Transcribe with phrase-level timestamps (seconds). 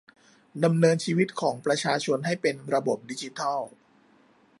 [0.63, 3.61] ดำเนินชีวิตของประชาชนให้เป็นระบบดิจิทัล